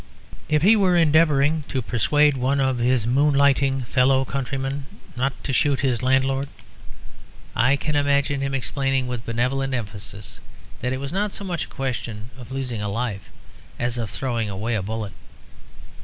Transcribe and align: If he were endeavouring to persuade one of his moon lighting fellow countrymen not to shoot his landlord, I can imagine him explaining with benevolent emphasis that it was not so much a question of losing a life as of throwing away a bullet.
If 0.49 0.63
he 0.63 0.75
were 0.75 0.97
endeavouring 0.97 1.63
to 1.67 1.79
persuade 1.83 2.35
one 2.35 2.59
of 2.59 2.79
his 2.79 3.05
moon 3.05 3.35
lighting 3.35 3.81
fellow 3.81 4.25
countrymen 4.25 4.87
not 5.15 5.43
to 5.43 5.53
shoot 5.53 5.81
his 5.81 6.01
landlord, 6.01 6.47
I 7.55 7.75
can 7.75 7.95
imagine 7.95 8.41
him 8.41 8.55
explaining 8.55 9.05
with 9.05 9.27
benevolent 9.27 9.75
emphasis 9.75 10.39
that 10.79 10.91
it 10.91 10.97
was 10.99 11.13
not 11.13 11.33
so 11.33 11.43
much 11.43 11.65
a 11.65 11.75
question 11.77 12.31
of 12.35 12.51
losing 12.51 12.81
a 12.81 12.89
life 12.89 13.29
as 13.77 13.99
of 13.99 14.09
throwing 14.09 14.49
away 14.49 14.73
a 14.73 14.81
bullet. 14.81 15.13